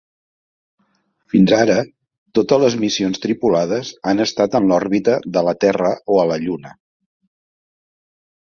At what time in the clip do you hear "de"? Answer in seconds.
5.37-5.45